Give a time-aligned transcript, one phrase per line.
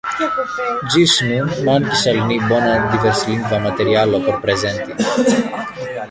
[0.93, 5.29] Ĝis nun mankis al ni bona diverslingva materialo por prezenti.